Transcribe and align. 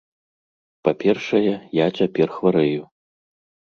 Па-першае, 0.87 1.53
я 1.83 1.87
цяпер 2.01 2.27
хварэю. 2.41 2.83